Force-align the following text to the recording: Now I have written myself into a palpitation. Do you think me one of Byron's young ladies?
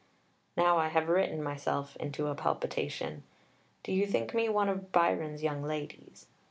Now 0.57 0.77
I 0.79 0.87
have 0.87 1.09
written 1.09 1.43
myself 1.43 1.95
into 1.97 2.25
a 2.25 2.33
palpitation. 2.33 3.21
Do 3.83 3.91
you 3.93 4.07
think 4.07 4.33
me 4.33 4.49
one 4.49 4.67
of 4.67 4.91
Byron's 4.91 5.43
young 5.43 5.61
ladies? 5.61 6.25